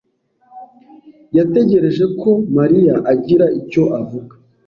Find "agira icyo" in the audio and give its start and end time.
3.11-3.83